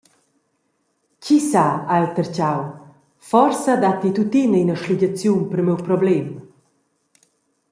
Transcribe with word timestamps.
Tgisà, 1.21 1.65
ha 1.91 1.97
el 2.03 2.07
tertgau, 2.15 2.61
forsa 3.29 3.73
dat 3.83 3.99
ei 4.05 4.13
tuttina 4.15 4.57
ina 4.63 4.75
sligiaziun 4.81 5.41
per 5.49 5.59
miu 5.67 5.77
problem. 5.87 6.25